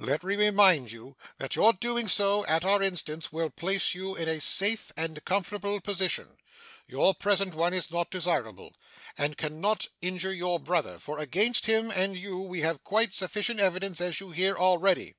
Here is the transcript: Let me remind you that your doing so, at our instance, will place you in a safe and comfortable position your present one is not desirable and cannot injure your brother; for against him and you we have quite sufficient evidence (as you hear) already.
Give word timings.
Let 0.00 0.24
me 0.24 0.34
remind 0.38 0.90
you 0.90 1.16
that 1.38 1.54
your 1.54 1.72
doing 1.72 2.08
so, 2.08 2.44
at 2.46 2.64
our 2.64 2.82
instance, 2.82 3.30
will 3.30 3.48
place 3.48 3.94
you 3.94 4.16
in 4.16 4.28
a 4.28 4.40
safe 4.40 4.90
and 4.96 5.24
comfortable 5.24 5.80
position 5.80 6.36
your 6.88 7.14
present 7.14 7.54
one 7.54 7.72
is 7.72 7.88
not 7.88 8.10
desirable 8.10 8.74
and 9.16 9.38
cannot 9.38 9.86
injure 10.02 10.32
your 10.34 10.58
brother; 10.58 10.98
for 10.98 11.20
against 11.20 11.66
him 11.66 11.92
and 11.92 12.16
you 12.16 12.38
we 12.40 12.62
have 12.62 12.82
quite 12.82 13.14
sufficient 13.14 13.60
evidence 13.60 14.00
(as 14.00 14.18
you 14.18 14.32
hear) 14.32 14.56
already. 14.56 15.14